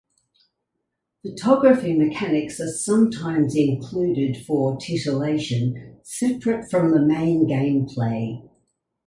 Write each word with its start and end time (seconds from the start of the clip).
Photography 1.21 1.95
mechanics 1.95 2.59
are 2.59 2.71
sometimes 2.71 3.55
included 3.55 4.35
for 4.47 4.75
titillation 4.79 5.99
separate 6.01 6.71
from 6.71 6.89
the 6.89 6.99
main 7.05 7.45
gameplay. 7.45 8.49